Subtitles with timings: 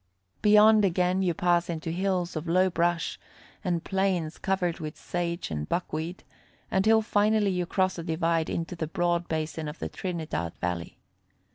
[0.41, 3.19] Beyond again you pass into hills of low brush,
[3.63, 6.23] and plains covered with sage and buckweed,
[6.71, 10.97] until finally you cross a divide into the broad basin of the Trinidad Valley.